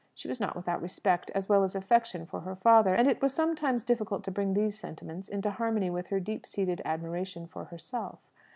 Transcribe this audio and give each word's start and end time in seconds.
She 0.15 0.27
was 0.27 0.39
not 0.39 0.55
without 0.55 0.81
respect 0.81 1.29
as 1.35 1.47
well 1.47 1.63
as 1.63 1.75
affection 1.75 2.25
for 2.25 2.39
her 2.39 2.55
father; 2.55 2.95
and 2.95 3.07
it 3.07 3.21
was 3.21 3.35
sometimes 3.35 3.83
difficult 3.83 4.23
to 4.23 4.31
bring 4.31 4.55
these 4.55 4.79
sentiments 4.79 5.29
into 5.29 5.51
harmony 5.51 5.91
with 5.91 6.07
her 6.07 6.19
deep 6.19 6.47
seated 6.47 6.81
admiration 6.83 7.45
for 7.45 7.65
herself. 7.65 8.17